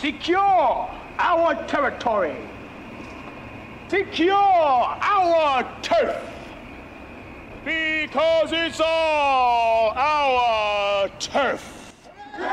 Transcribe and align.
Secure 0.00 0.88
our 1.18 1.54
territory. 1.66 2.34
Secure 3.88 4.32
our 4.32 5.62
turf. 5.82 6.16
Because 7.66 8.50
it's 8.50 8.80
all 8.80 9.90
our 9.94 11.08
turf. 11.18 11.94
This 12.32 12.46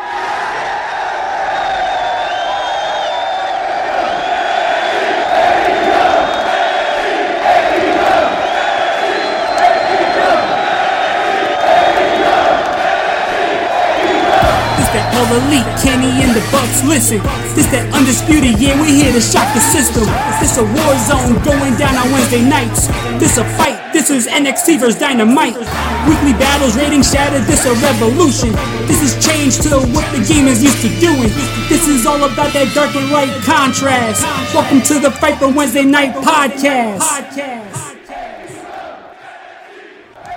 all 15.27 15.35
elite, 15.35 15.67
Kenny 15.83 16.07
and 16.23 16.31
the 16.31 16.43
Bucks. 16.51 16.83
Listen, 16.87 17.19
this 17.51 17.67
that 17.75 17.83
undisputed, 17.91 18.59
yeah, 18.59 18.79
we're 18.79 18.91
here 18.91 19.11
to 19.11 19.19
shock 19.19 19.47
the 19.51 19.59
system. 19.59 20.07
This 20.39 20.55
a 20.55 20.63
war 20.63 20.93
zone 21.03 21.35
going 21.43 21.75
down 21.75 21.95
on 21.99 22.07
Wednesday 22.11 22.43
nights. 22.43 22.87
This 23.19 23.35
a 23.37 23.43
fight, 23.59 23.75
this 23.91 24.09
is 24.09 24.27
NXT 24.27 24.79
vs 24.79 24.99
Dynamite. 24.99 25.59
Weekly 26.07 26.33
battles, 26.39 26.77
ratings 26.79 27.11
shattered, 27.11 27.43
this 27.43 27.65
a 27.67 27.75
revolution. 27.83 28.55
This 28.87 29.03
is 29.03 29.11
change 29.19 29.59
to 29.67 29.83
what 29.91 30.07
the 30.15 30.23
game 30.23 30.47
is 30.47 30.63
used 30.63 30.79
to 30.87 30.91
doing. 30.99 31.31
This 31.67 31.87
is 31.87 32.05
all 32.05 32.23
about 32.23 32.55
that 32.55 32.71
dark 32.71 32.95
and 32.95 33.11
light 33.11 33.33
contrast. 33.43 34.23
Welcome 34.55 34.81
to 34.87 34.99
the 34.99 35.11
Fight 35.11 35.39
for 35.39 35.51
Wednesday 35.51 35.83
Night 35.83 36.15
podcast. 36.15 37.03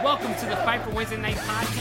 Welcome 0.03 0.35
to 0.35 0.47
the 0.47 0.57
Fight 0.67 0.83
for 0.83 0.91
Wednesday 0.91 1.19
Night 1.19 1.37
podcast. 1.37 1.80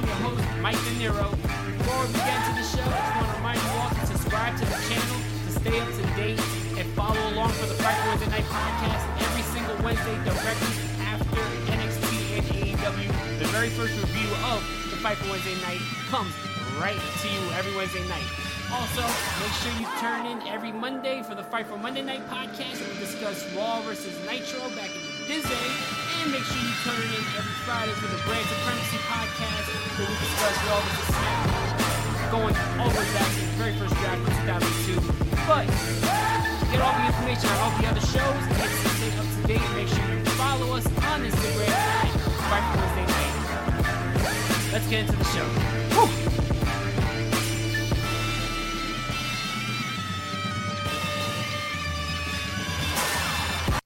I'm 0.00 0.08
your 0.08 0.32
host, 0.32 0.48
Mike 0.64 0.80
De 0.80 0.92
Niro. 0.96 1.28
Before 1.76 2.00
we 2.08 2.12
get 2.24 2.32
into 2.40 2.56
the 2.56 2.64
show, 2.64 2.88
I 2.88 2.96
just 3.04 3.16
want 3.20 3.28
to 3.28 3.36
remind 3.36 3.60
you 3.60 3.68
all 3.76 3.90
to 3.92 4.06
subscribe 4.08 4.56
to 4.56 4.64
the 4.64 4.80
channel 4.88 5.20
to 5.44 5.50
stay 5.60 5.76
up 5.76 5.88
to 5.92 6.04
date 6.16 6.40
and 6.80 6.88
follow 6.96 7.20
along 7.36 7.52
for 7.60 7.68
the 7.68 7.76
Fight 7.84 8.00
for 8.00 8.08
Wednesday 8.08 8.32
Night 8.32 8.48
podcast 8.48 9.04
every 9.20 9.44
single 9.52 9.76
Wednesday 9.84 10.16
directly 10.24 10.72
after 11.04 11.44
NXT 11.68 12.08
and 12.32 12.44
AEW. 12.48 13.12
The 13.44 13.48
very 13.52 13.68
first 13.68 13.92
review 14.00 14.32
of 14.48 14.64
the 14.88 14.96
Fight 15.04 15.20
for 15.20 15.28
Wednesday 15.36 15.60
Night 15.60 15.84
comes 16.08 16.32
right 16.80 16.96
to 16.96 17.28
you 17.28 17.42
every 17.60 17.76
Wednesday 17.76 18.00
night. 18.08 18.24
Also, 18.72 19.04
make 19.44 19.52
sure 19.60 19.72
you 19.76 19.84
turn 20.00 20.24
in 20.24 20.40
every 20.48 20.72
Monday 20.72 21.20
for 21.22 21.34
the 21.34 21.44
Fight 21.44 21.66
for 21.66 21.76
Monday 21.76 22.00
Night 22.00 22.24
podcast 22.32 22.80
we 22.88 22.96
discuss 22.96 23.44
Raw 23.52 23.82
versus 23.82 24.16
Nitro 24.24 24.64
back 24.80 24.88
in 24.96 25.02
the 25.04 25.34
Disney. 25.44 26.09
And 26.20 26.32
make 26.32 26.44
sure 26.44 26.60
you 26.60 26.76
turn 26.84 27.00
in 27.00 27.24
every 27.32 27.56
Friday 27.64 27.92
for 27.96 28.06
the 28.12 28.20
Brand 28.28 28.44
Supremacy 28.44 28.98
podcast 29.08 29.64
where 29.96 30.08
we 30.08 30.16
discuss 30.20 30.56
going 32.30 32.54
all 32.78 32.90
the 32.90 32.98
way 33.00 33.08
back 33.16 33.26
to 33.26 33.40
the 33.40 33.56
very 33.56 33.72
first 33.80 33.94
draft 33.96 34.20
in 34.20 34.28
2002. 34.44 35.00
But 35.48 35.66
get 36.70 36.80
all 36.84 36.92
the 36.92 37.06
information 37.08 37.48
on 37.48 37.56
all 37.64 37.72
the 37.80 37.88
other 37.88 38.04
shows 38.04 38.20
and 38.20 38.70
stay 39.00 39.16
up 39.16 39.24
to 39.24 39.40
date, 39.48 39.64
make 39.74 39.88
sure 39.88 40.04
you 40.12 40.20
follow 40.36 40.76
us 40.76 40.86
on 40.86 41.24
Instagram 41.24 41.72
at 41.72 42.12
for 42.20 42.76
Wednesday 42.76 43.06
Night. 43.08 43.34
Let's 44.72 44.86
get 44.88 45.00
into 45.08 45.16
the 45.16 45.24
show. 45.24 45.48
Woo! 45.96 46.06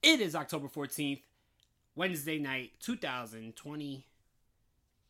It 0.03 0.19
is 0.19 0.35
October 0.35 0.67
14th, 0.67 1.21
Wednesday 1.95 2.39
night, 2.39 2.71
2020. 2.81 4.05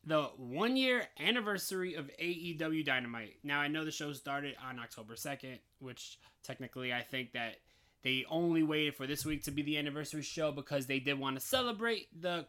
The 0.04 0.22
one 0.36 0.76
year 0.76 1.08
anniversary 1.18 1.94
of 1.94 2.10
AEW 2.20 2.84
Dynamite. 2.84 3.36
Now, 3.42 3.60
I 3.60 3.66
know 3.66 3.84
the 3.84 3.90
show 3.90 4.12
started 4.12 4.54
on 4.64 4.78
October 4.78 5.14
2nd, 5.14 5.58
which 5.80 6.18
technically 6.44 6.92
I 6.92 7.02
think 7.02 7.32
that 7.32 7.56
they 8.02 8.24
only 8.30 8.62
waited 8.62 8.94
for 8.94 9.08
this 9.08 9.24
week 9.24 9.42
to 9.44 9.50
be 9.50 9.62
the 9.62 9.76
anniversary 9.76 10.22
show 10.22 10.52
because 10.52 10.86
they 10.86 11.00
did 11.00 11.18
want 11.18 11.36
to 11.36 11.44
celebrate 11.44 12.08
the 12.22 12.46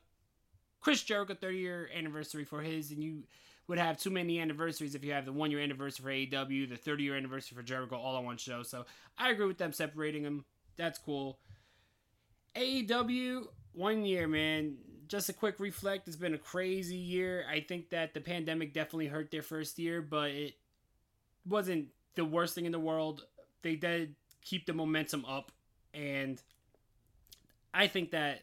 Chris 0.82 1.02
Jericho 1.02 1.34
30 1.34 1.58
year 1.58 1.90
anniversary 1.98 2.46
for 2.46 2.62
his, 2.62 2.92
and 2.92 3.04
you 3.04 3.24
would 3.68 3.80
have 3.80 3.98
too 3.98 4.12
many 4.12 4.40
anniversaries 4.40 4.94
if 4.94 5.04
you 5.04 5.14
have 5.14 5.26
the 5.26 5.34
one 5.34 5.50
year 5.50 5.60
anniversary 5.60 6.28
for 6.30 6.38
AEW, 6.38 6.70
the 6.70 6.78
30 6.78 7.04
year 7.04 7.18
anniversary 7.18 7.56
for 7.56 7.64
Jericho 7.64 7.98
all 7.98 8.16
on 8.16 8.26
one 8.26 8.38
show. 8.38 8.62
So 8.62 8.86
I 9.18 9.32
agree 9.32 9.48
with 9.48 9.58
them 9.58 9.74
separating 9.74 10.22
them. 10.22 10.46
That's 10.78 11.00
cool. 11.00 11.40
AEW, 12.56 13.48
one 13.78 14.04
year, 14.04 14.28
man. 14.28 14.78
Just 15.08 15.30
a 15.30 15.34
quick 15.34 15.60
reflect. 15.60 16.08
It's 16.08 16.18
been 16.18 16.34
a 16.34 16.40
crazy 16.40 16.98
year. 16.98 17.46
I 17.50 17.62
think 17.62 17.92
that 17.92 18.14
the 18.14 18.20
pandemic 18.20 18.74
definitely 18.74 19.08
hurt 19.08 19.32
their 19.32 19.42
first 19.42 19.80
year, 19.80 20.02
but 20.02 20.32
it 20.32 20.56
wasn't 21.46 21.88
the 22.16 22.26
worst 22.26 22.56
thing 22.56 22.66
in 22.66 22.72
the 22.72 22.80
world. 22.80 23.24
They 23.62 23.76
did 23.76 24.16
keep 24.42 24.66
the 24.66 24.74
momentum 24.74 25.24
up, 25.26 25.52
and 25.94 26.42
I 27.74 27.88
think 27.88 28.12
that 28.12 28.42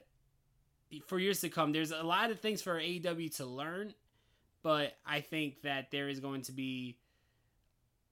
for 1.06 1.19
years 1.19 1.41
to 1.41 1.49
come, 1.49 1.72
there's 1.72 1.91
a 1.91 2.03
lot 2.03 2.31
of 2.31 2.41
things 2.41 2.62
for 2.62 2.78
AEW 2.78 3.37
to 3.37 3.47
learn, 3.47 3.95
but 4.62 4.97
I 5.06 5.21
think 5.21 5.62
that 5.62 5.91
there 5.91 6.09
is 6.09 6.21
going 6.21 6.43
to 6.43 6.53
be 6.53 6.99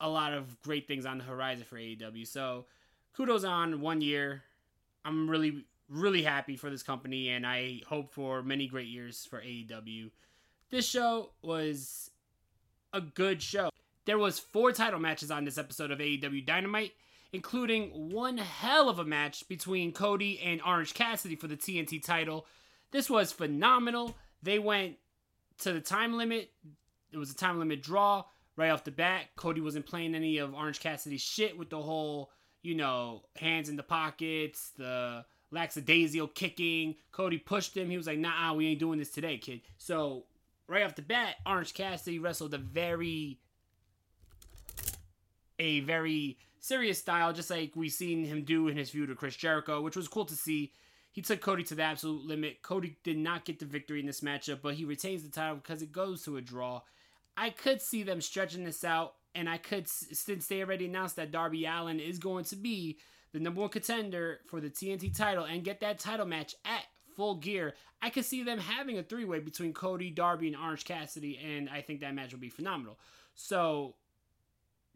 a 0.01 0.09
lot 0.09 0.35
of 0.35 0.61
great 0.63 0.89
things 0.89 1.07
on 1.07 1.19
the 1.19 1.25
horizon 1.25 1.65
for 1.65 1.77
AEW. 1.77 2.27
So 2.27 2.67
kudos 3.17 3.45
on 3.45 3.81
one 3.81 4.01
year. 4.01 4.43
I'm 5.05 5.29
really 5.31 5.65
really 5.93 6.23
happy 6.23 6.57
for 6.57 6.71
this 6.71 6.83
company 6.83 7.29
and 7.29 7.47
I 7.47 7.81
hope 7.87 8.13
for 8.13 8.43
many 8.43 8.67
great 8.67 8.89
years 8.89 9.27
for 9.29 9.41
AEW. 9.41 10.11
This 10.71 10.89
show 10.89 11.31
was 11.43 12.11
a 12.93 13.01
good 13.01 13.43
show. 13.43 13.71
There 14.07 14.19
was 14.19 14.39
four 14.39 14.73
title 14.73 14.99
matches 14.99 15.31
on 15.31 15.45
this 15.45 15.59
episode 15.59 15.91
of 15.91 15.99
AEW 15.99 16.45
Dynamite, 16.45 16.93
including 17.33 18.11
one 18.11 18.39
hell 18.39 18.89
of 18.89 18.99
a 18.99 19.05
match 19.05 19.47
between 19.49 19.93
Cody 19.93 20.41
and 20.41 20.61
Orange 20.63 20.95
Cassidy 20.95 21.37
for 21.37 21.47
the 21.47 21.57
TNT 21.57 22.03
title. 22.03 22.47
This 22.91 23.09
was 23.09 23.33
phenomenal. 23.33 24.17
They 24.43 24.59
went 24.59 24.97
to 25.59 25.73
the 25.73 25.81
time 25.81 26.17
limit. 26.17 26.51
It 27.13 27.19
was 27.19 27.31
a 27.31 27.37
time 27.37 27.59
limit 27.59 27.83
draw 27.83 28.25
right 28.57 28.71
off 28.71 28.85
the 28.85 28.91
bat. 28.91 29.27
Cody 29.37 29.61
wasn't 29.61 29.87
playing 29.87 30.15
any 30.15 30.39
of 30.39 30.55
Orange 30.55 30.81
Cassidy's 30.81 31.23
shit 31.23 31.57
with 31.57 31.71
the 31.71 31.81
whole, 31.81 32.31
you 32.63 32.75
know, 32.75 33.23
hands 33.37 33.69
in 33.69 33.77
the 33.77 33.83
pockets, 33.83 34.71
the 34.77 35.25
lackadaisical 35.53 36.29
kicking. 36.29 36.97
Cody 37.13 37.39
pushed 37.39 37.77
him. 37.77 37.91
He 37.91 37.97
was 37.97 38.07
like, 38.07 38.19
nah, 38.19 38.55
we 38.55 38.67
ain't 38.67 38.81
doing 38.81 38.99
this 38.99 39.11
today, 39.11 39.39
kid. 39.39 39.61
So, 39.79 40.25
right 40.67 40.83
off 40.83 40.97
the 40.97 41.03
bat, 41.03 41.37
Orange 41.47 41.75
Cassidy 41.75 42.19
wrestled 42.19 42.55
a 42.55 42.59
very, 42.59 43.39
a 45.59 45.81
very 45.81 46.39
serious 46.59 46.99
style, 46.99 47.33
just 47.33 47.51
like 47.51 47.73
we 47.77 47.89
seen 47.89 48.25
him 48.25 48.43
do 48.43 48.69
in 48.69 48.77
his 48.77 48.91
feud 48.91 49.11
with 49.11 49.19
Chris 49.19 49.37
Jericho, 49.37 49.81
which 49.83 49.97
was 49.97 50.09
cool 50.09 50.25
to 50.25 50.35
see. 50.35 50.73
He 51.13 51.21
took 51.21 51.43
Cody 51.43 51.63
to 51.65 51.75
the 51.75 51.83
absolute 51.83 52.25
limit. 52.25 52.63
Cody 52.63 52.97
did 53.05 53.19
not 53.19 53.45
get 53.45 53.59
the 53.59 53.67
victory 53.67 54.01
in 54.01 54.07
this 54.07 54.23
matchup, 54.23 54.61
but 54.63 54.75
he 54.75 54.87
retains 54.87 55.23
the 55.23 55.31
title 55.31 55.57
because 55.57 55.83
it 55.83 55.93
goes 55.93 56.25
to 56.25 56.39
a 56.39 56.41
draw. 56.41 56.81
I 57.37 57.51
could 57.51 57.83
see 57.83 58.03
them 58.03 58.23
stretching 58.23 58.65
this 58.65 58.83
out, 58.83 59.15
and 59.35 59.49
I 59.49 59.59
could, 59.59 59.89
since 59.89 60.47
they 60.47 60.63
already 60.63 60.87
announced 60.87 61.17
that 61.17 61.31
Darby 61.31 61.67
Allin 61.67 62.01
is 62.01 62.19
going 62.19 62.45
to 62.45 62.57
be 62.57 62.99
the 63.33 63.41
number 63.41 63.61
one 63.61 63.71
contender 63.71 64.41
for 64.47 64.61
the 64.61 64.71
TNT 64.71 65.17
title 65.17 65.45
and 65.45 65.65
get 65.65 65.81
that 65.81 65.99
title 65.99 66.27
match 66.27 66.55
at 66.65 66.85
full 67.17 67.37
gear, 67.37 67.75
I 68.01 68.11
could 68.11 68.25
see 68.25 68.43
them 68.43 68.59
having 68.59 68.99
a 68.99 69.03
three 69.03 69.25
way 69.25 69.39
between 69.39 69.73
Cody, 69.73 70.11
Darby, 70.11 70.49
and 70.49 70.57
Orange 70.57 70.85
Cassidy, 70.85 71.39
and 71.39 71.69
I 71.69 71.81
think 71.81 72.01
that 72.01 72.15
match 72.15 72.33
will 72.33 72.41
be 72.41 72.49
phenomenal. 72.49 72.99
So, 73.35 73.95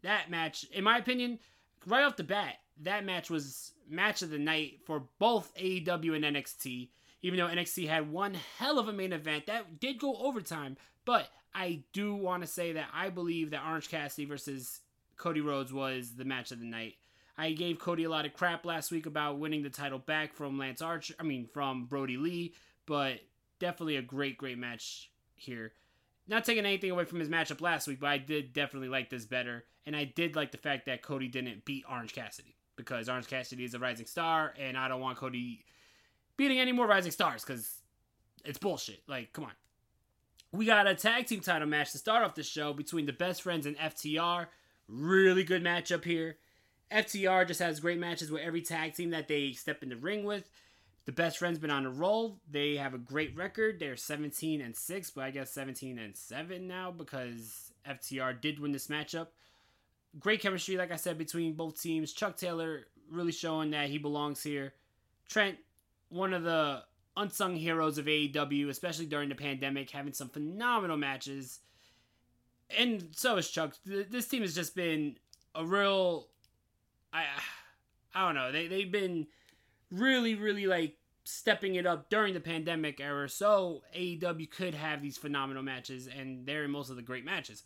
that 0.03 0.29
match, 0.29 0.65
in 0.71 0.83
my 0.83 0.97
opinion, 0.97 1.39
right 1.85 2.03
off 2.03 2.17
the 2.17 2.23
bat, 2.23 2.55
that 2.83 3.05
match 3.05 3.29
was 3.29 3.71
match 3.89 4.21
of 4.21 4.29
the 4.29 4.37
night 4.37 4.81
for 4.85 5.03
both 5.19 5.53
AEW 5.55 6.15
and 6.15 6.35
NXT. 6.35 6.89
Even 7.23 7.39
though 7.39 7.47
NXT 7.47 7.87
had 7.87 8.11
one 8.11 8.35
hell 8.59 8.77
of 8.77 8.87
a 8.87 8.93
main 8.93 9.11
event 9.11 9.47
that 9.47 9.79
did 9.79 9.97
go 9.97 10.15
overtime, 10.17 10.77
but 11.03 11.27
I 11.53 11.81
do 11.91 12.13
want 12.13 12.43
to 12.43 12.47
say 12.47 12.73
that 12.73 12.89
I 12.93 13.09
believe 13.09 13.49
that 13.51 13.65
Orange 13.65 13.89
Cassidy 13.89 14.25
versus 14.25 14.81
Cody 15.17 15.41
Rhodes 15.41 15.73
was 15.73 16.15
the 16.15 16.25
match 16.25 16.51
of 16.51 16.59
the 16.59 16.65
night. 16.65 16.95
I 17.37 17.51
gave 17.51 17.79
Cody 17.79 18.03
a 18.03 18.09
lot 18.09 18.25
of 18.25 18.33
crap 18.33 18.65
last 18.65 18.91
week 18.91 19.05
about 19.05 19.37
winning 19.37 19.61
the 19.61 19.69
title 19.69 19.99
back 19.99 20.33
from 20.33 20.57
Lance 20.57 20.81
Archer, 20.81 21.13
I 21.19 21.23
mean 21.23 21.47
from 21.53 21.85
Brodie 21.85 22.17
Lee, 22.17 22.55
but 22.85 23.19
definitely 23.59 23.97
a 23.97 24.01
great, 24.01 24.37
great 24.37 24.57
match 24.57 25.11
here. 25.35 25.73
Not 26.27 26.43
taking 26.43 26.65
anything 26.65 26.91
away 26.91 27.05
from 27.05 27.19
his 27.19 27.29
matchup 27.29 27.61
last 27.61 27.87
week, 27.87 27.99
but 27.99 28.07
I 28.07 28.17
did 28.17 28.53
definitely 28.53 28.89
like 28.89 29.09
this 29.09 29.25
better. 29.25 29.65
And 29.85 29.95
I 29.95 30.03
did 30.03 30.35
like 30.35 30.51
the 30.51 30.57
fact 30.57 30.87
that 30.87 31.01
Cody 31.01 31.27
didn't 31.27 31.63
beat 31.63 31.85
Orange 31.89 32.13
Cassidy 32.13 32.55
because 32.75 33.07
Orange 33.07 33.27
Cassidy 33.27 33.63
is 33.63 33.73
a 33.73 33.79
rising 33.79 34.05
star, 34.05 34.53
and 34.59 34.77
I 34.77 34.87
don't 34.87 34.99
want 34.99 35.17
Cody 35.17 35.63
beating 36.35 36.59
any 36.59 36.71
more 36.71 36.87
rising 36.87 37.11
stars 37.11 37.43
because 37.43 37.81
it's 38.43 38.57
bullshit. 38.57 39.03
Like, 39.07 39.31
come 39.31 39.45
on. 39.45 39.51
We 40.51 40.65
got 40.65 40.87
a 40.87 40.95
tag 40.95 41.27
team 41.27 41.41
title 41.41 41.67
match 41.67 41.91
to 41.91 41.97
start 41.97 42.23
off 42.23 42.35
the 42.35 42.43
show 42.43 42.73
between 42.73 43.05
the 43.05 43.13
best 43.13 43.41
friends 43.41 43.65
and 43.65 43.77
FTR. 43.77 44.47
Really 44.87 45.43
good 45.43 45.63
matchup 45.63 46.03
here. 46.03 46.37
FTR 46.91 47.47
just 47.47 47.59
has 47.59 47.79
great 47.79 47.99
matches 47.99 48.31
with 48.31 48.41
every 48.41 48.61
tag 48.61 48.93
team 48.93 49.09
that 49.09 49.27
they 49.27 49.51
step 49.51 49.83
in 49.83 49.89
the 49.89 49.95
ring 49.95 50.23
with. 50.23 50.49
The 51.05 51.11
best 51.11 51.37
friends 51.37 51.57
been 51.57 51.71
on 51.71 51.85
a 51.85 51.89
roll. 51.89 52.39
They 52.49 52.75
have 52.75 52.93
a 52.93 52.97
great 52.97 53.35
record. 53.35 53.79
They're 53.79 53.95
17 53.95 54.61
and 54.61 54.75
6, 54.75 55.09
but 55.11 55.23
I 55.23 55.31
guess 55.31 55.51
17 55.51 55.99
and 55.99 56.15
7 56.15 56.67
now 56.67 56.91
because 56.91 57.71
FTR 57.87 58.39
did 58.41 58.59
win 58.59 58.73
this 58.73 58.87
matchup. 58.87 59.27
Great 60.19 60.41
chemistry, 60.41 60.75
like 60.75 60.91
I 60.91 60.97
said, 60.97 61.17
between 61.17 61.53
both 61.53 61.81
teams. 61.81 62.11
Chuck 62.11 62.35
Taylor 62.35 62.87
really 63.09 63.31
showing 63.31 63.71
that 63.71 63.89
he 63.89 63.97
belongs 63.97 64.43
here. 64.43 64.73
Trent, 65.29 65.57
one 66.09 66.33
of 66.33 66.43
the 66.43 66.83
unsung 67.15 67.55
heroes 67.55 67.97
of 67.97 68.05
AEW, 68.05 68.69
especially 68.69 69.05
during 69.05 69.29
the 69.29 69.35
pandemic, 69.35 69.89
having 69.89 70.13
some 70.13 70.29
phenomenal 70.29 70.97
matches. 70.97 71.59
And 72.77 73.07
so 73.11 73.37
is 73.37 73.49
Chuck. 73.49 73.75
This 73.85 74.27
team 74.27 74.41
has 74.41 74.55
just 74.55 74.75
been 74.75 75.17
a 75.55 75.65
real 75.65 76.27
I 77.13 77.25
I 78.13 78.25
don't 78.25 78.35
know. 78.35 78.51
They 78.51 78.67
they've 78.67 78.91
been 78.91 79.27
really 79.91 80.35
really 80.35 80.65
like 80.65 80.95
stepping 81.23 81.75
it 81.75 81.85
up 81.85 82.09
during 82.09 82.33
the 82.33 82.39
pandemic 82.39 83.01
era 83.01 83.27
so 83.27 83.81
AEW 83.95 84.49
could 84.49 84.73
have 84.73 85.01
these 85.01 85.17
phenomenal 85.17 85.61
matches 85.61 86.07
and 86.07 86.45
they're 86.45 86.63
in 86.63 86.71
most 86.71 86.89
of 86.89 86.95
the 86.95 87.01
great 87.01 87.25
matches. 87.25 87.63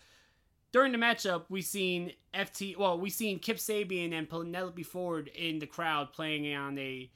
During 0.71 0.91
the 0.91 0.97
matchup, 0.97 1.43
we 1.49 1.61
seen 1.61 2.13
FT 2.33 2.77
well, 2.77 2.99
we 2.99 3.09
seen 3.09 3.39
Kip 3.39 3.57
Sabian 3.57 4.13
and 4.13 4.29
Penelope 4.29 4.83
Ford 4.83 5.29
in 5.35 5.59
the 5.59 5.67
crowd 5.67 6.13
playing 6.13 6.53
on 6.55 6.77
a 6.77 7.11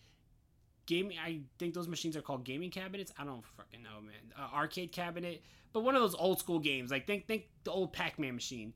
gaming 0.86 1.18
I 1.24 1.42
think 1.58 1.74
those 1.74 1.88
machines 1.88 2.16
are 2.16 2.22
called 2.22 2.44
gaming 2.44 2.70
cabinets. 2.72 3.12
I 3.18 3.24
don't 3.24 3.44
fucking 3.58 3.82
know, 3.82 4.02
man. 4.02 4.34
Uh, 4.38 4.56
arcade 4.56 4.92
cabinet, 4.92 5.44
but 5.74 5.82
one 5.82 5.96
of 5.96 6.02
those 6.02 6.16
old 6.16 6.40
school 6.40 6.60
games. 6.60 6.92
Like 6.92 7.08
think 7.08 7.28
think 7.28 7.46
the 7.64 7.72
old 7.72 7.94
Pac-Man 7.94 8.36
machine. 8.36 8.74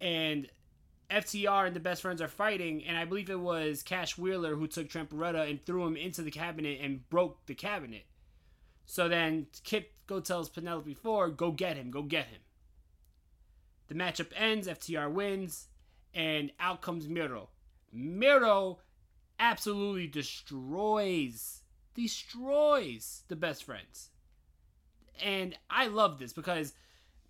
And 0.00 0.48
FTR 1.10 1.66
and 1.66 1.76
the 1.76 1.80
best 1.80 2.02
friends 2.02 2.22
are 2.22 2.28
fighting, 2.28 2.84
and 2.84 2.96
I 2.96 3.04
believe 3.04 3.30
it 3.30 3.38
was 3.38 3.82
Cash 3.82 4.16
Wheeler 4.16 4.54
who 4.56 4.66
took 4.66 4.88
Trent 4.88 5.10
Beretta 5.10 5.48
and 5.48 5.64
threw 5.64 5.86
him 5.86 5.96
into 5.96 6.22
the 6.22 6.30
cabinet 6.30 6.80
and 6.82 7.08
broke 7.10 7.44
the 7.46 7.54
cabinet. 7.54 8.06
So 8.86 9.08
then 9.08 9.46
Kip 9.64 9.92
go 10.06 10.20
tells 10.20 10.48
Penelope 10.48 10.94
Ford, 10.94 11.36
go 11.36 11.50
get 11.50 11.76
him, 11.76 11.90
go 11.90 12.02
get 12.02 12.26
him. 12.26 12.40
The 13.88 13.94
matchup 13.94 14.32
ends, 14.34 14.68
FTR 14.68 15.12
wins, 15.12 15.68
and 16.14 16.50
out 16.58 16.82
comes 16.82 17.08
Miro. 17.08 17.50
Miro 17.92 18.78
absolutely 19.38 20.06
destroys, 20.06 21.62
destroys 21.94 23.22
the 23.28 23.36
best 23.36 23.64
friends. 23.64 24.10
And 25.22 25.56
I 25.68 25.88
love 25.88 26.18
this 26.18 26.32
because 26.32 26.72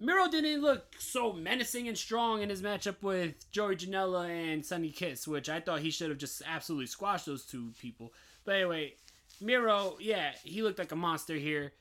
Miro 0.02 0.26
didn't 0.26 0.62
look 0.62 0.96
so 0.99 1.32
menacing 1.32 1.87
and 1.87 1.96
strong 1.96 2.43
in 2.43 2.50
his 2.50 2.60
matchup 2.60 3.02
with 3.02 3.49
Joey 3.52 3.76
Janela 3.76 4.28
and 4.28 4.66
Sunny 4.66 4.90
Kiss, 4.90 5.28
which 5.28 5.49
I 5.49 5.60
thought 5.60 5.78
he 5.78 5.90
should 5.90 6.08
have 6.08 6.19
just 6.19 6.43
absolutely 6.44 6.88
squashed 6.88 7.26
those 7.26 7.46
two 7.46 7.70
people. 7.78 8.12
But 8.44 8.56
anyway, 8.56 8.94
Miro, 9.40 9.96
yeah, 10.00 10.32
he 10.43 10.62
looked 10.62 10.81
like 10.81 10.90
a 10.90 10.96
monster 10.96 11.37
here. 11.37 11.75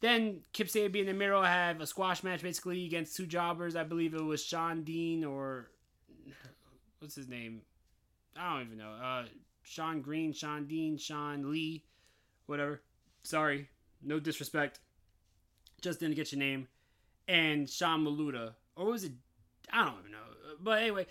Then 0.00 0.40
Kip 0.52 0.66
Sabian 0.66 1.08
and 1.08 1.20
Miro 1.20 1.40
have 1.40 1.80
a 1.80 1.86
squash 1.86 2.24
match 2.24 2.42
basically 2.42 2.84
against 2.84 3.16
two 3.16 3.26
jobbers. 3.26 3.76
I 3.76 3.84
believe 3.84 4.12
it 4.12 4.24
was 4.24 4.42
Sean 4.42 4.82
Dean 4.82 5.24
or 5.24 5.70
what's 6.98 7.14
his 7.14 7.28
name? 7.28 7.62
I 8.36 8.54
don't 8.54 8.66
even 8.66 8.78
know. 8.78 8.90
Uh, 8.90 9.26
Sean 9.62 10.00
Green, 10.00 10.32
Sean 10.32 10.66
Dean, 10.66 10.98
Sean 10.98 11.52
Lee, 11.52 11.84
whatever. 12.46 12.82
Sorry, 13.22 13.68
no 14.02 14.18
disrespect. 14.18 14.80
Just 15.80 16.00
didn't 16.00 16.16
get 16.16 16.32
your 16.32 16.40
name 16.40 16.66
and 17.28 17.68
Sean 17.68 18.04
Maluta. 18.04 18.54
Or 18.74 18.86
was 18.86 19.04
it? 19.04 19.12
I 19.72 19.84
don't 19.84 19.98
even 20.00 20.12
know. 20.12 20.18
But 20.60 20.82
anyway, 20.82 21.06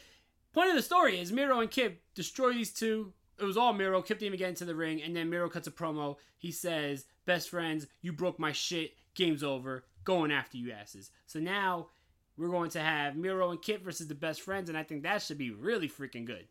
point 0.54 0.70
of 0.70 0.76
the 0.76 0.82
story 0.82 1.20
is 1.20 1.32
Miro 1.32 1.60
and 1.60 1.72
Kip 1.72 2.02
destroy 2.16 2.54
these 2.54 2.74
two. 2.74 3.14
It 3.40 3.46
was 3.46 3.56
all 3.56 3.72
Miro. 3.72 4.02
Kip 4.02 4.18
didn't 4.18 4.34
even 4.34 4.40
get 4.40 4.50
into 4.50 4.66
the 4.66 4.76
ring. 4.76 5.02
And 5.02 5.16
then 5.16 5.30
Miro 5.30 5.48
cuts 5.48 5.68
a 5.68 5.72
promo. 5.72 6.16
He 6.38 6.52
says, 6.52 7.06
Best 7.26 7.50
friends, 7.50 7.86
you 8.02 8.12
broke 8.12 8.40
my 8.40 8.52
shit. 8.52 8.94
Game's 9.14 9.44
over. 9.44 9.86
Going 10.04 10.32
after 10.32 10.58
you 10.58 10.72
asses. 10.72 11.12
So 11.28 11.40
now 11.40 11.90
we're 12.36 12.50
going 12.50 12.72
to 12.72 12.80
have 12.80 13.16
Miro 13.16 13.52
and 13.52 13.62
Kip 13.62 13.84
versus 13.84 14.08
the 14.08 14.16
best 14.16 14.42
friends. 14.42 14.70
And 14.70 14.78
I 14.78 14.84
think 14.84 15.04
that 15.04 15.22
should 15.22 15.38
be 15.38 15.52
really 15.52 15.88
freaking 15.88 16.26
good. 16.26 16.48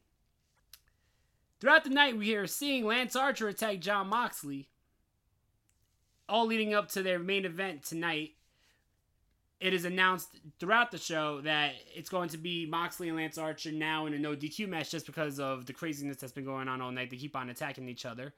Throughout 1.60 1.84
the 1.84 1.90
night, 1.90 2.18
we 2.18 2.34
are 2.34 2.46
seeing 2.46 2.84
Lance 2.84 3.16
Archer 3.16 3.48
attack 3.48 3.80
John 3.80 4.08
Moxley. 4.08 4.68
All 6.28 6.46
leading 6.46 6.74
up 6.74 6.90
to 6.90 7.02
their 7.02 7.18
main 7.18 7.44
event 7.44 7.82
tonight 7.82 8.32
it 9.60 9.72
is 9.72 9.84
announced 9.84 10.28
throughout 10.58 10.90
the 10.90 10.98
show 10.98 11.40
that 11.40 11.72
it's 11.94 12.10
going 12.10 12.28
to 12.28 12.38
be 12.38 12.66
Moxley 12.66 13.08
and 13.08 13.16
Lance 13.16 13.38
Archer 13.38 13.72
now 13.72 14.06
in 14.06 14.12
a 14.12 14.18
no 14.18 14.36
DQ 14.36 14.68
match 14.68 14.90
just 14.90 15.06
because 15.06 15.40
of 15.40 15.66
the 15.66 15.72
craziness 15.72 16.18
that's 16.18 16.32
been 16.32 16.44
going 16.44 16.68
on 16.68 16.80
all 16.80 16.92
night. 16.92 17.10
They 17.10 17.16
keep 17.16 17.34
on 17.34 17.48
attacking 17.48 17.88
each 17.88 18.04
other. 18.04 18.34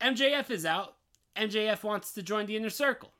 MJF 0.00 0.50
is 0.50 0.66
out. 0.66 0.94
MJF 1.36 1.82
wants 1.82 2.12
to 2.12 2.22
join 2.22 2.46
the 2.46 2.56
inner 2.56 2.70
circle. 2.70 3.10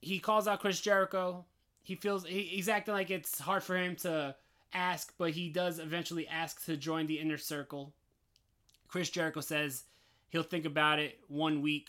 He 0.00 0.20
calls 0.20 0.46
out 0.46 0.60
Chris 0.60 0.80
Jericho. 0.80 1.44
He 1.82 1.96
feels 1.96 2.24
he, 2.24 2.42
he's 2.42 2.68
acting 2.68 2.94
like 2.94 3.10
it's 3.10 3.40
hard 3.40 3.64
for 3.64 3.76
him 3.76 3.96
to 3.96 4.36
ask, 4.72 5.12
but 5.18 5.30
he 5.30 5.48
does 5.48 5.80
eventually 5.80 6.28
ask 6.28 6.64
to 6.66 6.76
join 6.76 7.06
the 7.06 7.18
inner 7.18 7.38
circle. 7.38 7.92
Chris 8.86 9.10
Jericho 9.10 9.40
says 9.40 9.84
he'll 10.28 10.42
think 10.42 10.64
about 10.64 11.00
it 11.00 11.18
one 11.26 11.60
week 11.60 11.88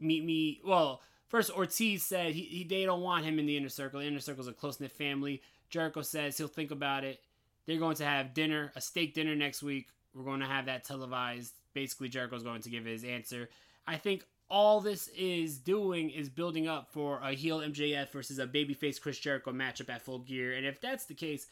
Meet 0.00 0.24
me. 0.24 0.60
Well, 0.64 1.00
first 1.28 1.50
Ortiz 1.50 2.04
said 2.04 2.32
he, 2.32 2.42
he 2.42 2.64
they 2.64 2.84
don't 2.84 3.02
want 3.02 3.24
him 3.24 3.38
in 3.38 3.46
the 3.46 3.56
inner 3.56 3.68
circle. 3.68 4.00
The 4.00 4.06
inner 4.06 4.20
circle 4.20 4.42
is 4.42 4.48
a 4.48 4.52
close 4.52 4.80
knit 4.80 4.92
family. 4.92 5.42
Jericho 5.70 6.02
says 6.02 6.38
he'll 6.38 6.48
think 6.48 6.70
about 6.70 7.04
it. 7.04 7.20
They're 7.66 7.78
going 7.78 7.96
to 7.96 8.04
have 8.04 8.32
dinner, 8.32 8.72
a 8.76 8.80
steak 8.80 9.12
dinner 9.14 9.36
next 9.36 9.62
week. 9.62 9.88
We're 10.14 10.24
going 10.24 10.40
to 10.40 10.46
have 10.46 10.66
that 10.66 10.84
televised. 10.84 11.52
Basically, 11.74 12.08
Jericho's 12.08 12.42
going 12.42 12.62
to 12.62 12.70
give 12.70 12.84
his 12.84 13.04
answer. 13.04 13.50
I 13.86 13.96
think 13.96 14.24
all 14.50 14.80
this 14.80 15.08
is 15.08 15.58
doing 15.58 16.10
is 16.10 16.28
building 16.28 16.66
up 16.66 16.88
for 16.90 17.20
a 17.22 17.32
heel 17.32 17.60
MJF 17.60 18.10
versus 18.10 18.38
a 18.38 18.46
babyface 18.46 19.00
Chris 19.00 19.18
Jericho 19.18 19.52
matchup 19.52 19.90
at 19.90 20.02
Full 20.02 20.20
Gear. 20.20 20.54
And 20.54 20.66
if 20.66 20.80
that's 20.80 21.04
the 21.04 21.14
case, 21.14 21.46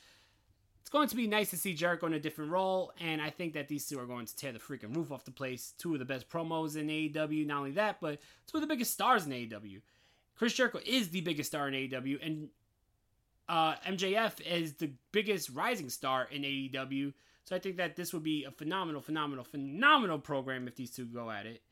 it's 0.87 0.93
going 0.93 1.09
to 1.09 1.17
be 1.17 1.27
nice 1.27 1.51
to 1.51 1.57
see 1.57 1.75
Jericho 1.75 2.07
in 2.07 2.13
a 2.13 2.21
different 2.21 2.53
role. 2.53 2.93
And 3.01 3.21
I 3.21 3.29
think 3.29 3.55
that 3.55 3.67
these 3.67 3.89
two 3.89 3.99
are 3.99 4.07
going 4.07 4.25
to 4.25 4.37
tear 4.37 4.53
the 4.53 4.61
freaking 4.61 4.95
roof 4.95 5.11
off 5.11 5.25
the 5.25 5.33
place. 5.33 5.75
Two 5.79 5.95
of 5.95 5.99
the 5.99 6.05
best 6.05 6.29
promos 6.29 6.77
in 6.77 6.87
AEW. 6.87 7.45
Not 7.45 7.59
only 7.59 7.73
that, 7.73 7.97
but 8.01 8.21
two 8.47 8.59
of 8.59 8.61
the 8.61 8.69
biggest 8.69 8.93
stars 8.93 9.27
in 9.27 9.33
AEW. 9.33 9.81
Chris 10.37 10.53
Jericho 10.53 10.79
is 10.87 11.09
the 11.09 11.23
biggest 11.23 11.51
star 11.51 11.67
in 11.67 11.75
AEW, 11.75 12.25
and 12.25 12.51
uh, 13.49 13.75
MJF 13.85 14.41
is 14.43 14.75
the 14.75 14.93
biggest 15.11 15.51
rising 15.51 15.91
star 15.91 16.29
in 16.31 16.43
AEW. 16.43 17.13
So 17.43 17.57
I 17.57 17.59
think 17.59 17.79
that 17.79 17.97
this 17.97 18.15
would 18.15 18.23
be 18.23 18.45
a 18.45 18.53
phenomenal, 18.53 19.01
phenomenal, 19.01 19.43
phenomenal 19.45 20.21
program 20.21 20.69
if 20.69 20.77
these 20.77 20.93
two 20.93 21.07
go 21.07 21.33
at 21.33 21.47
it. 21.47 21.63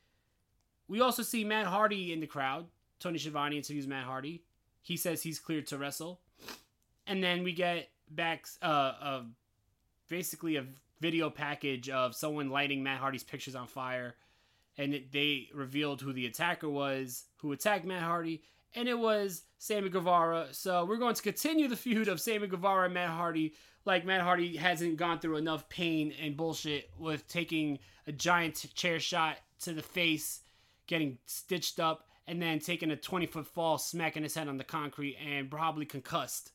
We 0.89 1.01
also 1.01 1.23
see 1.23 1.45
Matt 1.45 1.67
Hardy 1.67 2.13
in 2.13 2.19
the 2.19 2.27
crowd. 2.27 2.67
Tony 2.99 3.19
Schiavone 3.19 3.59
interviews 3.59 3.87
Matt 3.87 4.07
Hardy. 4.07 4.43
He 4.83 4.97
says 4.97 5.23
he's 5.23 5.39
cleared 5.39 5.69
to 5.69 5.79
wrestle. 5.79 6.19
And 7.07 7.23
then 7.23 7.45
we 7.45 7.53
get 7.53 7.91
back 8.15 8.47
uh, 8.63 9.23
basically 10.09 10.57
a 10.57 10.67
video 11.01 11.31
package 11.31 11.89
of 11.91 12.15
someone 12.15 12.51
lighting 12.51 12.83
Matt 12.83 13.01
Hardy's 13.01 13.25
pictures 13.25 13.55
on 13.55 13.67
fire. 13.67 14.15
And 14.77 14.95
it, 14.95 15.13
they 15.13 15.49
revealed 15.55 16.01
who 16.01 16.13
the 16.13 16.27
attacker 16.27 16.69
was, 16.69 17.25
who 17.37 17.53
attacked 17.53 17.85
Matt 17.85 18.03
Hardy. 18.03 18.43
And 18.75 18.89
it 18.89 18.99
was 18.99 19.43
Sammy 19.59 19.89
Guevara. 19.89 20.49
So 20.53 20.85
we're 20.85 20.97
going 20.97 21.15
to 21.15 21.23
continue 21.23 21.69
the 21.69 21.77
feud 21.77 22.09
of 22.09 22.21
Sammy 22.21 22.49
Guevara 22.49 22.87
and 22.87 22.95
Matt 22.95 23.11
Hardy. 23.11 23.55
Like 23.85 24.05
Matt 24.05 24.23
Hardy 24.23 24.57
hasn't 24.57 24.97
gone 24.97 25.21
through 25.21 25.37
enough 25.37 25.69
pain 25.69 26.13
and 26.21 26.37
bullshit 26.37 26.91
with 26.99 27.29
taking 27.29 27.79
a 28.07 28.13
giant 28.13 28.67
chair 28.75 28.99
shot 28.99 29.37
to 29.61 29.73
the 29.73 29.83
face 29.83 30.41
getting 30.87 31.19
stitched 31.27 31.81
up, 31.81 32.09
and 32.27 32.41
then 32.41 32.59
taking 32.59 32.91
a 32.91 32.97
20 32.97 33.27
foot 33.27 33.47
fall, 33.47 33.79
smacking 33.79 34.23
his 34.23 34.35
head 34.35 34.49
on 34.49 34.57
the 34.57 34.65
concrete, 34.65 35.17
and 35.25 35.51
probably 35.51 35.87
concussed. 35.87 36.53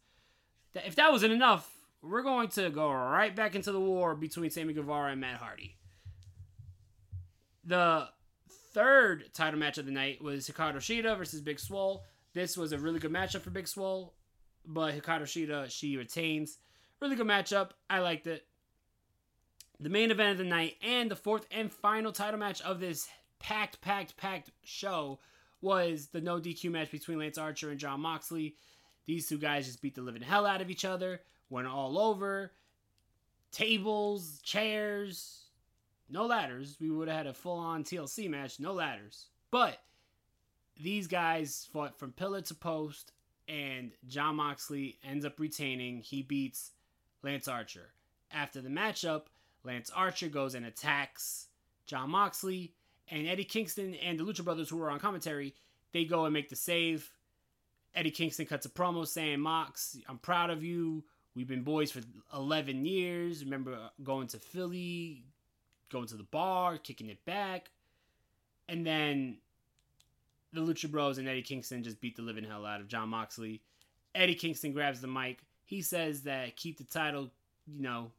If 0.75 0.95
that 0.95 1.11
wasn't 1.11 1.33
enough, 1.33 1.69
we're 2.01 2.21
going 2.21 2.49
to 2.49 2.69
go 2.69 2.91
right 2.91 3.35
back 3.35 3.55
into 3.55 3.71
the 3.71 3.79
war 3.79 4.15
between 4.15 4.49
Sammy 4.49 4.73
Guevara 4.73 5.11
and 5.11 5.21
Matt 5.21 5.37
Hardy. 5.37 5.75
The 7.65 8.07
third 8.73 9.33
title 9.33 9.59
match 9.59 9.77
of 9.77 9.85
the 9.85 9.91
night 9.91 10.21
was 10.21 10.47
Hikaru 10.47 10.77
Shida 10.77 11.17
versus 11.17 11.41
Big 11.41 11.59
Swole. 11.59 12.03
This 12.33 12.55
was 12.55 12.71
a 12.71 12.77
really 12.77 12.99
good 12.99 13.11
matchup 13.11 13.41
for 13.41 13.49
Big 13.49 13.67
Swole, 13.67 14.13
but 14.65 14.95
Hikaru 14.95 15.23
Shida, 15.23 15.69
she 15.69 15.97
retains. 15.97 16.59
Really 17.01 17.15
good 17.15 17.27
matchup. 17.27 17.71
I 17.89 17.99
liked 17.99 18.27
it. 18.27 18.45
The 19.79 19.89
main 19.89 20.11
event 20.11 20.31
of 20.33 20.37
the 20.37 20.43
night 20.43 20.75
and 20.83 21.09
the 21.09 21.15
fourth 21.15 21.47
and 21.51 21.71
final 21.71 22.11
title 22.11 22.39
match 22.39 22.61
of 22.61 22.79
this 22.79 23.07
packed, 23.39 23.81
packed, 23.81 24.17
packed 24.17 24.51
show 24.63 25.19
was 25.61 26.07
the 26.07 26.21
no 26.21 26.39
DQ 26.39 26.71
match 26.71 26.91
between 26.91 27.19
Lance 27.19 27.37
Archer 27.37 27.69
and 27.69 27.79
John 27.79 28.01
Moxley. 28.01 28.55
These 29.09 29.27
two 29.27 29.39
guys 29.39 29.65
just 29.65 29.81
beat 29.81 29.95
the 29.95 30.03
living 30.03 30.21
hell 30.21 30.45
out 30.45 30.61
of 30.61 30.69
each 30.69 30.85
other, 30.85 31.21
went 31.49 31.65
all 31.65 31.97
over. 31.97 32.51
Tables, 33.51 34.39
chairs, 34.43 35.45
no 36.07 36.27
ladders. 36.27 36.77
We 36.79 36.91
would 36.91 37.07
have 37.07 37.17
had 37.17 37.25
a 37.25 37.33
full 37.33 37.57
on 37.57 37.83
TLC 37.83 38.29
match, 38.29 38.59
no 38.59 38.71
ladders. 38.71 39.25
But 39.49 39.79
these 40.79 41.07
guys 41.07 41.67
fought 41.73 41.97
from 41.97 42.11
pillar 42.11 42.41
to 42.41 42.53
post, 42.53 43.13
and 43.47 43.93
John 44.07 44.35
Moxley 44.35 44.99
ends 45.03 45.25
up 45.25 45.39
retaining. 45.39 46.01
He 46.01 46.21
beats 46.21 46.73
Lance 47.23 47.47
Archer. 47.47 47.89
After 48.31 48.61
the 48.61 48.69
matchup, 48.69 49.23
Lance 49.63 49.89
Archer 49.89 50.29
goes 50.29 50.53
and 50.53 50.67
attacks 50.67 51.47
John 51.87 52.11
Moxley 52.11 52.75
and 53.07 53.27
Eddie 53.27 53.43
Kingston 53.43 53.95
and 53.95 54.19
the 54.19 54.23
Lucha 54.23 54.43
Brothers, 54.43 54.69
who 54.69 54.77
were 54.77 54.91
on 54.91 54.99
commentary, 54.99 55.55
they 55.93 56.05
go 56.05 56.25
and 56.25 56.33
make 56.35 56.49
the 56.49 56.55
save. 56.55 57.11
Eddie 57.99 58.11
Kingston 58.11 58.45
cuts 58.45 58.65
a 58.65 58.69
promo 58.69 59.05
saying, 59.05 59.41
Mox, 59.41 59.97
I'm 60.07 60.19
proud 60.19 60.51
of 60.51 60.63
you. 60.63 61.03
We've 61.35 61.49
been 61.49 61.63
boys 61.63 61.91
for 61.91 61.99
11 62.33 62.85
years. 62.85 63.43
Remember 63.43 63.77
going 64.05 64.27
to 64.27 64.39
Philly, 64.39 65.25
going 65.91 66.07
to 66.07 66.15
the 66.15 66.23
bar, 66.23 66.77
kicking 66.77 67.09
it 67.09 67.23
back. 67.25 67.71
And 68.69 68.87
then 68.87 69.39
the 70.53 70.61
Lucha 70.61 70.89
Bros 70.89 71.17
and 71.17 71.27
Eddie 71.27 71.41
Kingston 71.41 71.83
just 71.83 71.99
beat 71.99 72.15
the 72.15 72.21
living 72.21 72.45
hell 72.45 72.65
out 72.65 72.79
of 72.79 72.87
John 72.87 73.09
Moxley. 73.09 73.59
Eddie 74.15 74.35
Kingston 74.35 74.71
grabs 74.71 75.01
the 75.01 75.07
mic. 75.07 75.39
He 75.65 75.81
says 75.81 76.21
that 76.21 76.55
keep 76.55 76.77
the 76.77 76.85
title, 76.85 77.29
you 77.67 77.81
know, 77.81 78.11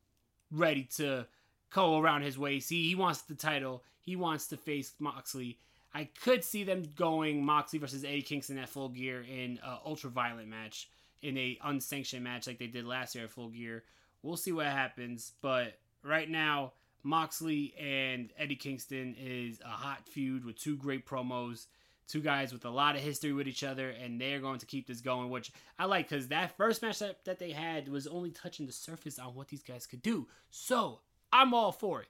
ready 0.52 0.84
to 0.96 1.26
go 1.70 1.98
around 1.98 2.20
his 2.20 2.38
waist. 2.38 2.68
He, 2.68 2.86
he 2.86 2.94
wants 2.94 3.22
the 3.22 3.34
title. 3.34 3.82
He 4.02 4.14
wants 4.14 4.46
to 4.48 4.58
face 4.58 4.92
Moxley. 4.98 5.56
I 5.92 6.08
could 6.22 6.44
see 6.44 6.64
them 6.64 6.84
going 6.94 7.44
Moxley 7.44 7.78
versus 7.78 8.04
Eddie 8.04 8.22
Kingston 8.22 8.58
at 8.58 8.68
Full 8.68 8.90
Gear 8.90 9.22
in 9.22 9.58
an 9.62 9.78
ultra 9.84 10.10
violent 10.10 10.48
match, 10.48 10.88
in 11.22 11.36
a 11.36 11.58
unsanctioned 11.64 12.22
match 12.22 12.46
like 12.46 12.58
they 12.58 12.66
did 12.66 12.86
last 12.86 13.14
year 13.14 13.24
at 13.24 13.30
Full 13.30 13.48
Gear. 13.48 13.84
We'll 14.22 14.36
see 14.36 14.52
what 14.52 14.66
happens, 14.66 15.32
but 15.40 15.78
right 16.04 16.28
now 16.28 16.72
Moxley 17.02 17.74
and 17.80 18.30
Eddie 18.38 18.56
Kingston 18.56 19.16
is 19.18 19.60
a 19.64 19.68
hot 19.68 20.06
feud 20.06 20.44
with 20.44 20.60
two 20.60 20.76
great 20.76 21.06
promos, 21.06 21.66
two 22.06 22.20
guys 22.20 22.52
with 22.52 22.64
a 22.64 22.70
lot 22.70 22.96
of 22.96 23.02
history 23.02 23.32
with 23.32 23.48
each 23.48 23.64
other, 23.64 23.90
and 23.90 24.20
they're 24.20 24.40
going 24.40 24.58
to 24.58 24.66
keep 24.66 24.86
this 24.86 25.00
going, 25.00 25.30
which 25.30 25.52
I 25.78 25.86
like 25.86 26.08
because 26.08 26.28
that 26.28 26.56
first 26.56 26.82
match 26.82 26.98
that, 26.98 27.24
that 27.24 27.38
they 27.38 27.52
had 27.52 27.88
was 27.88 28.06
only 28.06 28.30
touching 28.30 28.66
the 28.66 28.72
surface 28.72 29.18
on 29.18 29.34
what 29.34 29.48
these 29.48 29.62
guys 29.62 29.86
could 29.86 30.02
do. 30.02 30.28
So 30.50 31.00
I'm 31.32 31.54
all 31.54 31.72
for 31.72 32.02
it. 32.02 32.08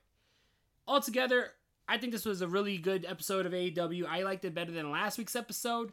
Altogether, 0.89 1.53
I 1.91 1.99
think 1.99 2.13
this 2.13 2.25
was 2.25 2.41
a 2.41 2.47
really 2.47 2.79
good 2.79 3.05
episode 3.05 3.47
of 3.47 3.53
AEW. 3.53 4.07
I 4.07 4.23
liked 4.23 4.45
it 4.45 4.55
better 4.55 4.71
than 4.71 4.93
last 4.93 5.19
week's 5.19 5.35
episode. 5.35 5.91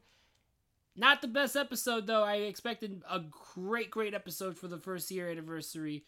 Not 0.95 1.23
the 1.23 1.27
best 1.27 1.55
episode 1.55 2.05
though. 2.05 2.23
I 2.23 2.35
expected 2.35 3.01
a 3.09 3.19
great, 3.55 3.89
great 3.89 4.13
episode 4.13 4.59
for 4.59 4.67
the 4.67 4.77
first 4.77 5.09
year 5.09 5.27
anniversary. 5.27 6.05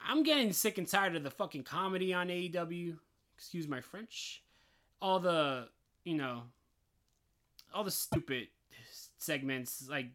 I'm 0.00 0.22
getting 0.22 0.50
sick 0.50 0.78
and 0.78 0.88
tired 0.88 1.14
of 1.14 1.24
the 1.24 1.30
fucking 1.30 1.64
comedy 1.64 2.14
on 2.14 2.28
AEW. 2.28 2.96
Excuse 3.36 3.68
my 3.68 3.82
French. 3.82 4.42
All 5.02 5.20
the, 5.20 5.68
you 6.04 6.14
know, 6.14 6.44
all 7.74 7.84
the 7.84 7.90
stupid 7.90 8.48
segments. 9.18 9.86
Like, 9.90 10.06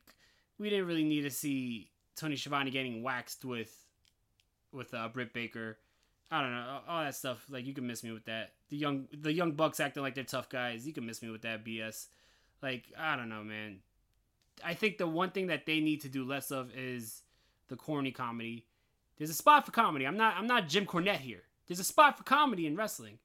we 0.57 0.71
didn't 0.71 0.87
really 0.87 1.03
need 1.03 1.21
to 1.21 1.29
see 1.29 1.91
Tony 2.15 2.35
Schiavone 2.35 2.71
getting 2.71 3.03
waxed 3.03 3.45
with, 3.45 3.75
with 4.71 4.91
uh, 4.95 5.07
Britt 5.09 5.33
Baker. 5.33 5.77
I 6.31 6.41
don't 6.41 6.51
know 6.51 6.79
all 6.87 7.03
that 7.03 7.15
stuff. 7.15 7.45
Like 7.49 7.65
you 7.65 7.73
can 7.73 7.85
miss 7.85 8.03
me 8.03 8.11
with 8.11 8.25
that. 8.25 8.53
The 8.69 8.77
young 8.77 9.07
the 9.11 9.33
young 9.33 9.51
bucks 9.51 9.81
acting 9.81 10.01
like 10.01 10.15
they're 10.15 10.23
tough 10.23 10.49
guys. 10.49 10.87
You 10.87 10.93
can 10.93 11.05
miss 11.05 11.21
me 11.21 11.29
with 11.29 11.41
that 11.41 11.65
BS. 11.65 12.07
Like 12.63 12.85
I 12.97 13.17
don't 13.17 13.29
know, 13.29 13.43
man. 13.43 13.79
I 14.63 14.73
think 14.73 14.97
the 14.97 15.07
one 15.07 15.31
thing 15.31 15.47
that 15.47 15.65
they 15.65 15.81
need 15.81 16.01
to 16.01 16.09
do 16.09 16.23
less 16.23 16.51
of 16.51 16.71
is 16.75 17.23
the 17.67 17.75
corny 17.75 18.11
comedy. 18.11 18.65
There's 19.17 19.29
a 19.29 19.35
spot 19.35 19.65
for 19.65 19.71
comedy. 19.71 20.07
I'm 20.07 20.17
not 20.17 20.35
I'm 20.37 20.47
not 20.47 20.69
Jim 20.69 20.85
Cornette 20.85 21.17
here. 21.19 21.43
There's 21.67 21.79
a 21.79 21.85
spot 21.85 22.17
for 22.17 22.23
comedy 22.23 22.65
in 22.65 22.77
wrestling. 22.77 23.19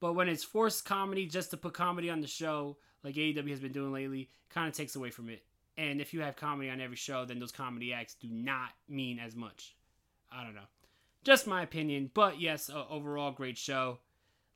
But 0.00 0.14
when 0.14 0.28
it's 0.28 0.42
forced 0.42 0.84
comedy 0.84 1.26
just 1.26 1.50
to 1.52 1.56
put 1.56 1.74
comedy 1.74 2.10
on 2.10 2.20
the 2.20 2.26
show, 2.26 2.76
like 3.04 3.14
AEW 3.14 3.50
has 3.50 3.60
been 3.60 3.70
doing 3.72 3.92
lately, 3.92 4.30
kind 4.50 4.66
of 4.66 4.74
takes 4.74 4.96
away 4.96 5.10
from 5.10 5.28
it. 5.28 5.44
And 5.78 6.00
if 6.00 6.12
you 6.12 6.20
have 6.22 6.34
comedy 6.34 6.70
on 6.70 6.80
every 6.80 6.96
show, 6.96 7.24
then 7.24 7.38
those 7.38 7.52
comedy 7.52 7.92
acts 7.92 8.14
do 8.14 8.28
not 8.28 8.70
mean 8.88 9.20
as 9.20 9.36
much. 9.36 9.76
I 10.30 10.42
don't 10.42 10.56
know. 10.56 10.62
Just 11.24 11.46
my 11.46 11.62
opinion, 11.62 12.10
but 12.14 12.40
yes, 12.40 12.68
uh, 12.68 12.84
overall 12.90 13.30
great 13.30 13.56
show. 13.56 13.98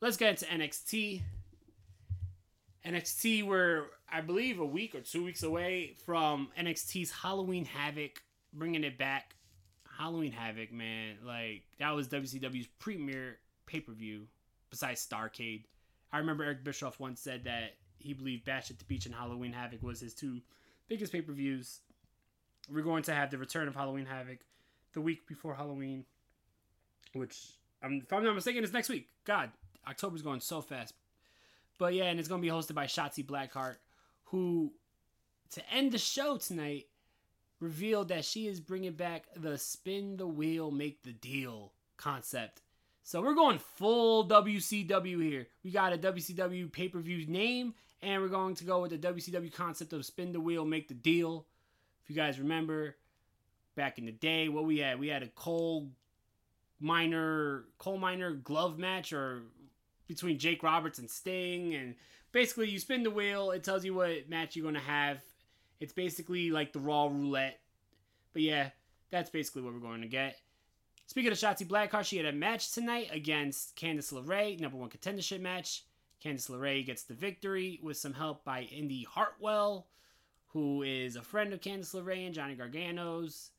Let's 0.01 0.17
get 0.17 0.31
into 0.31 0.47
NXT. 0.47 1.23
NXT, 2.85 3.45
we're 3.45 3.85
I 4.11 4.21
believe 4.21 4.59
a 4.59 4.67
week 4.67 4.95
or 4.95 5.01
two 5.01 5.25
weeks 5.25 5.43
away 5.43 5.95
from 6.05 6.49
NXT's 6.59 7.11
Halloween 7.11 7.65
Havoc, 7.65 8.23
bringing 8.53 8.85
it 8.85 8.99
back. 8.99 9.37
Halloween 9.99 10.33
Havoc, 10.33 10.73
man, 10.73 11.17
like 11.25 11.63
that 11.79 11.91
was 11.93 12.09
WCW's 12.09 12.69
premier 12.79 13.39
pay 13.67 13.81
per 13.81 13.93
view 13.93 14.27
besides 14.69 15.07
Starcade. 15.07 15.65
I 16.13 16.19
remember 16.19 16.45
Eric 16.45 16.65
Bischoff 16.65 17.01
once 17.01 17.21
said 17.21 17.45
that 17.45 17.77
he 17.99 18.13
believed 18.13 18.45
Bash 18.45 18.71
at 18.71 18.79
the 18.79 18.85
Beach 18.85 19.07
and 19.07 19.15
Halloween 19.15 19.53
Havoc 19.53 19.83
was 19.83 20.01
his 20.01 20.15
two 20.15 20.41
biggest 20.89 21.13
pay 21.13 21.21
per 21.21 21.33
views. 21.33 21.81
we're 22.69 22.83
going 22.83 23.05
to 23.05 23.15
have 23.15 23.31
the 23.31 23.39
return 23.39 23.69
of 23.69 23.75
Halloween 23.75 24.07
Havoc 24.07 24.39
the 24.93 25.01
week 25.01 25.27
before 25.27 25.55
Halloween, 25.55 26.05
which 27.13 27.37
I'm, 27.83 28.03
if 28.05 28.13
I'm 28.13 28.25
not 28.25 28.35
mistaken, 28.35 28.65
is 28.65 28.73
next 28.73 28.89
week. 28.89 29.09
God, 29.25 29.51
October's 29.89 30.23
going 30.23 30.41
so 30.41 30.61
fast. 30.61 30.95
But 31.79 31.95
yeah, 31.95 32.05
and 32.05 32.19
it's 32.19 32.29
to 32.29 32.39
be 32.39 32.49
hosted 32.49 32.75
by 32.75 32.87
Shotzi 32.87 33.25
Blackheart, 33.25 33.77
who, 34.25 34.73
to 35.53 35.63
end 35.73 35.93
the 35.93 35.99
show 35.99 36.39
tonight, 36.39 36.87
revealed 37.61 38.09
that 38.09 38.25
she 38.25 38.47
is 38.47 38.61
bringing 38.61 38.93
back 38.93 39.25
the 39.37 39.59
spin 39.59 40.17
the 40.17 40.27
wheel, 40.27 40.71
make 40.71 41.03
the 41.03 41.13
deal 41.13 41.73
concept. 41.97 42.63
So 43.03 43.23
we're 43.23 43.35
going 43.35 43.59
full 43.59 44.27
WCW 44.29 45.23
here. 45.23 45.47
We 45.63 45.71
got 45.71 45.93
a 45.93 45.99
WCW 45.99 46.73
pay 46.73 46.89
per 46.89 46.99
view 46.99 47.27
name, 47.27 47.75
and 48.03 48.21
we're 48.23 48.29
going 48.29 48.55
to 48.57 48.65
go 48.65 48.83
with 48.83 48.91
the 48.91 48.99
WCW 48.99 49.53
concept 49.53 49.93
of 49.93 50.05
spin 50.05 50.33
the 50.33 50.41
wheel, 50.41 50.65
make 50.65 50.89
the 50.89 50.95
deal. 50.95 51.47
If 52.03 52.11
you 52.11 52.17
guys 52.17 52.39
remember, 52.39 52.97
back 53.77 53.99
in 53.99 54.07
the 54.07 54.13
day, 54.13 54.49
what 54.49 54.65
we 54.65 54.79
had, 54.79 54.99
we 54.99 55.09
had 55.09 55.23
a 55.23 55.29
coal 55.29 55.89
miner, 56.81 57.65
coal 57.79 57.99
miner 57.99 58.33
glove 58.33 58.79
match, 58.79 59.13
or 59.13 59.43
between 60.07 60.39
Jake 60.39 60.63
Roberts 60.63 60.99
and 60.99 61.11
Sting, 61.11 61.75
and 61.75 61.95
basically 62.33 62.69
you 62.69 62.79
spin 62.79 63.03
the 63.03 63.11
wheel, 63.11 63.51
it 63.51 63.65
tells 63.65 63.85
you 63.85 63.95
what 63.95 64.29
match 64.29 64.57
you're 64.57 64.65
gonna 64.65 64.81
have. 64.81 65.21
It's 65.81 65.93
basically 65.93 66.51
like 66.51 66.73
the 66.73 66.81
Raw 66.81 67.07
roulette, 67.07 67.61
but 68.33 68.43
yeah, 68.43 68.71
that's 69.11 69.31
basically 69.31 69.63
what 69.63 69.75
we're 69.75 69.81
going 69.81 70.03
to 70.03 70.09
get. 70.09 70.37
Speaking 71.07 71.31
of 71.31 71.39
Shotzi 71.39 71.67
Blackheart, 71.67 72.05
she 72.05 72.17
had 72.17 72.27
a 72.27 72.33
match 72.33 72.73
tonight 72.73 73.11
against 73.13 73.77
Candice 73.77 74.13
LeRae, 74.13 74.59
number 74.59 74.77
one 74.77 74.91
contendership 74.91 75.41
match. 75.41 75.85
Candice 76.25 76.51
LeRae 76.51 76.85
gets 76.85 77.05
the 77.05 77.15
victory 77.15 77.79
with 77.83 77.97
some 77.97 78.15
help 78.15 78.45
by 78.45 78.63
Indi 78.63 79.05
Hartwell, 79.05 79.87
who 80.49 80.83
is 80.83 81.15
a 81.15 81.23
friend 81.23 81.53
of 81.53 81.61
Candice 81.61 81.95
LeRae 81.95 82.27
and 82.27 82.35
Johnny 82.35 82.57
Gargano's. 82.57 83.51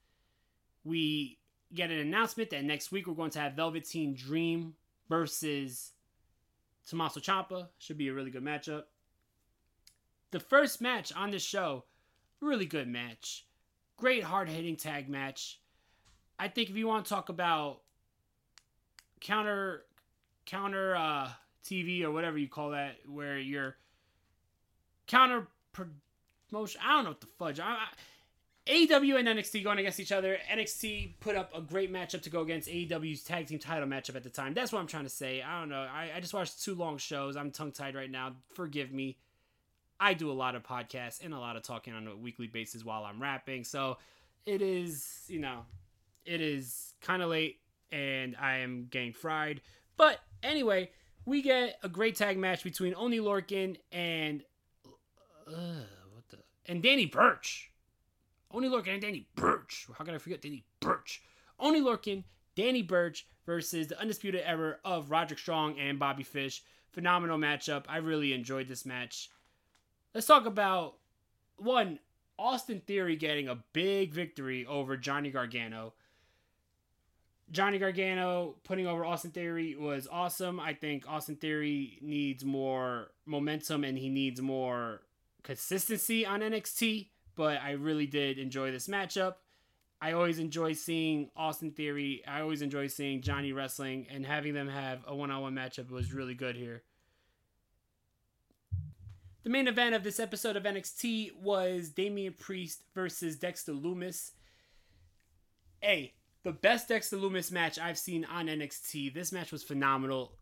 We 0.83 1.37
get 1.73 1.91
an 1.91 1.99
announcement 1.99 2.49
that 2.51 2.63
next 2.63 2.91
week 2.91 3.07
we're 3.07 3.13
going 3.13 3.31
to 3.31 3.39
have 3.39 3.53
Velveteen 3.53 4.13
Dream 4.13 4.73
versus 5.09 5.91
Tommaso 6.87 7.19
Ciampa. 7.19 7.67
Should 7.77 7.97
be 7.97 8.07
a 8.07 8.13
really 8.13 8.31
good 8.31 8.43
matchup. 8.43 8.83
The 10.31 10.39
first 10.39 10.81
match 10.81 11.13
on 11.13 11.31
this 11.31 11.43
show, 11.43 11.85
really 12.41 12.65
good 12.65 12.87
match. 12.87 13.45
Great 13.97 14.23
hard 14.23 14.49
hitting 14.49 14.75
tag 14.75 15.09
match. 15.09 15.59
I 16.39 16.47
think 16.47 16.69
if 16.69 16.75
you 16.75 16.87
want 16.87 17.05
to 17.05 17.09
talk 17.09 17.29
about 17.29 17.81
counter 19.21 19.83
counter 20.45 20.95
uh, 20.95 21.29
TV 21.65 22.03
or 22.03 22.11
whatever 22.11 22.37
you 22.37 22.47
call 22.47 22.71
that, 22.71 22.97
where 23.07 23.39
you're 23.39 23.75
counter 25.07 25.47
promotion, 25.73 26.81
I 26.83 26.95
don't 26.95 27.03
know 27.05 27.09
what 27.11 27.21
the 27.21 27.27
fudge. 27.39 27.59
I, 27.59 27.65
I, 27.65 27.87
AEW 28.67 29.19
and 29.19 29.27
NXT 29.27 29.63
going 29.63 29.79
against 29.79 29.99
each 29.99 30.11
other. 30.11 30.37
NXT 30.51 31.13
put 31.19 31.35
up 31.35 31.55
a 31.55 31.61
great 31.61 31.91
matchup 31.91 32.21
to 32.23 32.29
go 32.29 32.41
against 32.41 32.67
AEW's 32.67 33.23
tag 33.23 33.47
team 33.47 33.59
title 33.59 33.87
matchup 33.87 34.15
at 34.15 34.23
the 34.23 34.29
time. 34.29 34.53
That's 34.53 34.71
what 34.71 34.79
I'm 34.79 34.87
trying 34.87 35.05
to 35.05 35.09
say. 35.09 35.41
I 35.41 35.59
don't 35.59 35.69
know. 35.69 35.81
I, 35.81 36.11
I 36.15 36.19
just 36.19 36.33
watched 36.33 36.63
two 36.63 36.75
long 36.75 36.97
shows. 36.97 37.35
I'm 37.37 37.51
tongue 37.51 37.71
tied 37.71 37.95
right 37.95 38.11
now. 38.11 38.35
Forgive 38.53 38.91
me. 38.91 39.17
I 39.99 40.13
do 40.13 40.29
a 40.29 40.33
lot 40.33 40.55
of 40.55 40.63
podcasts 40.63 41.23
and 41.23 41.33
a 41.33 41.39
lot 41.39 41.55
of 41.55 41.63
talking 41.63 41.93
on 41.93 42.07
a 42.07 42.15
weekly 42.15 42.47
basis 42.47 42.83
while 42.83 43.03
I'm 43.03 43.21
rapping. 43.21 43.63
So 43.63 43.97
it 44.45 44.61
is, 44.61 45.23
you 45.27 45.39
know, 45.39 45.61
it 46.25 46.41
is 46.41 46.93
kind 47.01 47.21
of 47.21 47.29
late 47.29 47.59
and 47.91 48.35
I 48.39 48.57
am 48.57 48.87
getting 48.91 49.13
fried. 49.13 49.61
But 49.95 50.19
anyway, 50.43 50.91
we 51.25 51.41
get 51.41 51.77
a 51.83 51.89
great 51.89 52.15
tag 52.15 52.37
match 52.37 52.63
between 52.63 52.93
Oney 52.95 53.19
Lorcan 53.19 53.77
and 53.91 54.43
uh, 55.47 55.51
what 56.13 56.27
the 56.29 56.37
and 56.65 56.83
Danny 56.83 57.05
Burch. 57.05 57.71
Oney 58.57 58.69
Lorcan 58.69 58.93
and 58.93 59.01
Danny 59.03 59.27
Burch. 59.35 59.85
How 59.95 60.03
can 60.03 60.15
I 60.15 60.17
forget 60.17 60.41
Danny 60.41 60.65
Burch? 60.79 61.21
Oney 61.59 61.79
Lorcan, 61.79 62.23
Danny 62.55 62.81
Burch 62.81 63.27
versus 63.45 63.87
the 63.87 63.99
Undisputed 64.01 64.41
Era 64.43 64.77
of 64.83 65.11
Roderick 65.11 65.37
Strong 65.37 65.77
and 65.77 65.99
Bobby 65.99 66.23
Fish. 66.23 66.63
Phenomenal 66.89 67.37
matchup. 67.37 67.83
I 67.87 67.97
really 67.97 68.33
enjoyed 68.33 68.67
this 68.67 68.83
match. 68.83 69.29
Let's 70.15 70.25
talk 70.25 70.47
about 70.47 70.95
one 71.57 71.99
Austin 72.39 72.81
Theory 72.87 73.15
getting 73.15 73.47
a 73.47 73.63
big 73.73 74.11
victory 74.11 74.65
over 74.65 74.97
Johnny 74.97 75.29
Gargano. 75.29 75.93
Johnny 77.51 77.77
Gargano 77.77 78.55
putting 78.63 78.87
over 78.87 79.05
Austin 79.05 79.29
Theory 79.29 79.75
was 79.75 80.07
awesome. 80.11 80.59
I 80.59 80.73
think 80.73 81.07
Austin 81.07 81.35
Theory 81.35 81.99
needs 82.01 82.43
more 82.43 83.11
momentum 83.27 83.83
and 83.83 83.99
he 83.99 84.09
needs 84.09 84.41
more 84.41 85.01
consistency 85.43 86.25
on 86.25 86.39
NXT 86.39 87.09
but 87.37 87.61
I 87.61 87.71
really 87.73 88.07
did 88.07 88.39
enjoy 88.39 88.71
this 88.71 88.87
matchup. 88.87 89.35
I 90.01 90.11
always 90.11 90.39
enjoy 90.39 90.73
seeing 90.73 91.29
Austin 91.37 91.71
Theory. 91.71 92.23
I 92.27 92.41
always 92.41 92.61
enjoy 92.61 92.87
seeing 92.87 93.21
Johnny 93.21 93.53
wrestling, 93.53 94.07
and 94.11 94.25
having 94.25 94.53
them 94.53 94.67
have 94.67 94.99
a 95.07 95.15
one 95.15 95.31
on 95.31 95.41
one 95.41 95.55
matchup 95.55 95.89
was 95.89 96.13
really 96.13 96.35
good 96.35 96.55
here. 96.55 96.83
The 99.43 99.49
main 99.49 99.67
event 99.67 99.95
of 99.95 100.03
this 100.03 100.19
episode 100.19 100.57
of 100.57 100.63
NXT 100.63 101.37
was 101.37 101.89
Damian 101.89 102.33
Priest 102.33 102.83
versus 102.93 103.37
Dexter 103.37 103.71
Lumis. 103.71 104.31
Hey, 105.79 106.15
the 106.43 106.51
best 106.51 106.89
Dexter 106.89 107.17
Lumis 107.17 107.51
match 107.51 107.79
I've 107.79 107.97
seen 107.97 108.25
on 108.25 108.47
NXT. 108.47 109.13
This 109.13 109.31
match 109.31 109.51
was 109.51 109.63
phenomenal. 109.63 110.33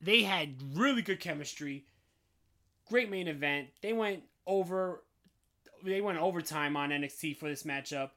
They 0.00 0.22
had 0.22 0.54
really 0.74 1.02
good 1.02 1.18
chemistry. 1.18 1.86
Great 2.88 3.10
main 3.10 3.26
event. 3.26 3.68
They 3.82 3.92
went 3.92 4.22
over 4.46 5.02
they 5.86 6.00
went 6.00 6.18
overtime 6.18 6.76
on 6.76 6.90
NXT 6.90 7.36
for 7.36 7.48
this 7.48 7.62
matchup. 7.62 8.10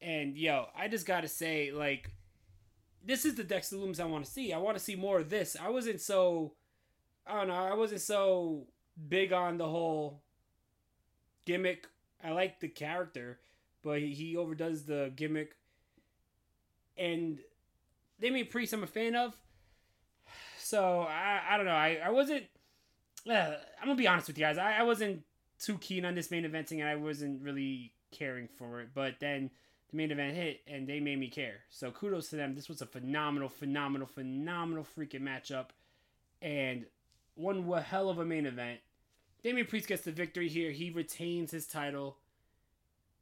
And 0.00 0.36
yo, 0.36 0.66
I 0.76 0.88
just 0.88 1.06
gotta 1.06 1.28
say, 1.28 1.70
like, 1.72 2.10
this 3.04 3.24
is 3.24 3.34
the 3.34 3.44
Dexter 3.44 3.76
Lumis 3.76 4.00
I 4.00 4.04
want 4.04 4.24
to 4.24 4.30
see. 4.30 4.52
I 4.52 4.58
want 4.58 4.76
to 4.76 4.82
see 4.82 4.96
more 4.96 5.18
of 5.20 5.30
this. 5.30 5.56
I 5.60 5.68
wasn't 5.70 6.00
so, 6.00 6.54
I 7.26 7.34
don't 7.34 7.48
know, 7.48 7.54
I 7.54 7.74
wasn't 7.74 8.00
so 8.00 8.66
big 9.08 9.32
on 9.32 9.58
the 9.58 9.68
whole 9.68 10.22
gimmick. 11.44 11.86
I 12.24 12.30
like 12.30 12.60
the 12.60 12.68
character, 12.68 13.38
but 13.82 14.00
he 14.00 14.36
overdoes 14.36 14.84
the 14.84 15.12
gimmick. 15.14 15.56
And 16.96 17.38
Damian 18.20 18.46
Priest, 18.46 18.72
I'm 18.72 18.84
a 18.84 18.86
fan 18.86 19.16
of. 19.16 19.36
So 20.58 21.00
I, 21.00 21.40
I 21.50 21.56
don't 21.56 21.66
know. 21.66 21.72
I, 21.72 22.00
I 22.04 22.10
wasn't. 22.10 22.44
Uh, 23.28 23.54
I'm 23.80 23.86
gonna 23.86 23.94
be 23.94 24.06
honest 24.06 24.28
with 24.28 24.38
you 24.38 24.44
guys. 24.44 24.58
I, 24.58 24.78
I 24.78 24.82
wasn't 24.82 25.22
too 25.62 25.78
keen 25.78 26.04
on 26.04 26.14
this 26.14 26.30
main 26.30 26.44
eventing 26.44 26.80
and 26.80 26.88
I 26.88 26.96
wasn't 26.96 27.42
really 27.42 27.92
caring 28.10 28.48
for 28.48 28.80
it. 28.80 28.88
But 28.94 29.14
then 29.20 29.50
the 29.90 29.96
main 29.96 30.10
event 30.10 30.36
hit 30.36 30.60
and 30.66 30.88
they 30.88 31.00
made 31.00 31.18
me 31.18 31.28
care. 31.28 31.60
So 31.70 31.90
kudos 31.90 32.30
to 32.30 32.36
them. 32.36 32.54
This 32.54 32.68
was 32.68 32.82
a 32.82 32.86
phenomenal, 32.86 33.48
phenomenal, 33.48 34.06
phenomenal 34.06 34.86
freaking 34.96 35.22
matchup. 35.22 35.66
And 36.40 36.86
one 37.36 37.70
hell 37.82 38.10
of 38.10 38.18
a 38.18 38.24
main 38.24 38.46
event. 38.46 38.80
Damian 39.42 39.66
Priest 39.66 39.88
gets 39.88 40.02
the 40.02 40.12
victory 40.12 40.48
here. 40.48 40.70
He 40.70 40.90
retains 40.90 41.50
his 41.50 41.66
title. 41.66 42.18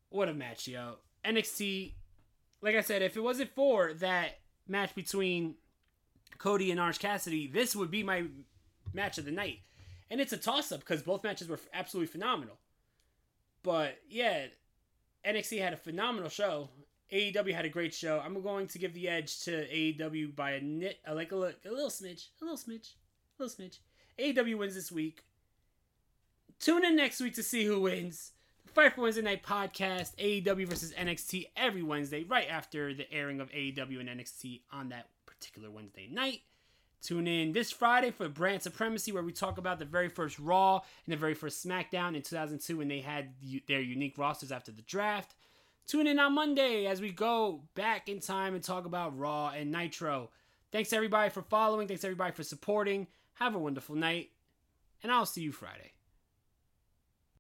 What 0.08 0.28
a 0.28 0.34
match, 0.34 0.66
yo. 0.66 0.96
NXT, 1.24 1.92
like 2.62 2.74
I 2.74 2.80
said, 2.80 3.02
if 3.02 3.16
it 3.16 3.22
wasn't 3.22 3.54
for 3.54 3.92
that 3.94 4.38
match 4.66 4.94
between 4.94 5.54
Cody 6.38 6.70
and 6.70 6.80
Orange 6.80 6.98
Cassidy, 6.98 7.46
this 7.46 7.76
would 7.76 7.90
be 7.90 8.02
my 8.02 8.24
match 8.92 9.18
of 9.18 9.24
the 9.24 9.30
night 9.30 9.60
and 10.10 10.20
it's 10.20 10.32
a 10.32 10.36
toss 10.36 10.72
up 10.72 10.80
because 10.80 11.02
both 11.02 11.22
matches 11.22 11.48
were 11.48 11.60
absolutely 11.72 12.08
phenomenal. 12.08 12.58
But 13.62 13.98
yeah, 14.08 14.46
NXT 15.24 15.60
had 15.60 15.72
a 15.72 15.76
phenomenal 15.76 16.30
show. 16.30 16.70
AEW 17.12 17.54
had 17.54 17.64
a 17.64 17.68
great 17.68 17.92
show. 17.92 18.20
I'm 18.24 18.40
going 18.40 18.66
to 18.68 18.78
give 18.78 18.94
the 18.94 19.08
edge 19.08 19.40
to 19.40 19.66
AEW 19.68 20.34
by 20.34 20.52
a 20.52 20.60
nit, 20.60 20.98
uh, 21.08 21.14
like 21.14 21.32
a, 21.32 21.36
a 21.36 21.70
little 21.70 21.90
smidge, 21.90 22.28
a 22.40 22.44
little 22.44 22.56
smidge, 22.56 22.94
a 23.38 23.42
little 23.42 23.56
smidge. 23.56 23.78
AEW 24.18 24.58
wins 24.58 24.74
this 24.74 24.92
week. 24.92 25.24
Tune 26.60 26.84
in 26.84 26.94
next 26.94 27.20
week 27.20 27.34
to 27.34 27.42
see 27.42 27.64
who 27.64 27.80
wins. 27.80 28.32
Fight 28.66 28.94
for 28.94 29.02
Wednesday 29.02 29.22
Night 29.22 29.42
podcast, 29.42 30.14
AEW 30.16 30.68
versus 30.68 30.92
NXT, 30.92 31.48
every 31.56 31.82
Wednesday, 31.82 32.22
right 32.22 32.46
after 32.48 32.94
the 32.94 33.12
airing 33.12 33.40
of 33.40 33.50
AEW 33.50 33.98
and 33.98 34.08
NXT 34.08 34.60
on 34.72 34.90
that 34.90 35.08
particular 35.26 35.70
Wednesday 35.70 36.06
night. 36.08 36.42
Tune 37.02 37.26
in 37.26 37.52
this 37.52 37.72
Friday 37.72 38.10
for 38.10 38.28
Brand 38.28 38.62
Supremacy, 38.62 39.10
where 39.10 39.22
we 39.22 39.32
talk 39.32 39.56
about 39.56 39.78
the 39.78 39.86
very 39.86 40.08
first 40.08 40.38
Raw 40.38 40.74
and 40.76 41.12
the 41.12 41.16
very 41.16 41.34
first 41.34 41.66
SmackDown 41.66 42.14
in 42.14 42.22
2002 42.22 42.76
when 42.76 42.88
they 42.88 43.00
had 43.00 43.30
their 43.66 43.80
unique 43.80 44.18
rosters 44.18 44.52
after 44.52 44.70
the 44.70 44.82
draft. 44.82 45.34
Tune 45.86 46.06
in 46.06 46.18
on 46.18 46.34
Monday 46.34 46.86
as 46.86 47.00
we 47.00 47.10
go 47.10 47.62
back 47.74 48.08
in 48.08 48.20
time 48.20 48.54
and 48.54 48.62
talk 48.62 48.84
about 48.84 49.18
Raw 49.18 49.48
and 49.48 49.72
Nitro. 49.72 50.30
Thanks 50.72 50.92
everybody 50.92 51.30
for 51.30 51.42
following. 51.42 51.88
Thanks 51.88 52.04
everybody 52.04 52.32
for 52.32 52.42
supporting. 52.42 53.06
Have 53.34 53.54
a 53.54 53.58
wonderful 53.58 53.96
night, 53.96 54.30
and 55.02 55.10
I'll 55.10 55.26
see 55.26 55.40
you 55.40 55.52
Friday. 55.52 55.92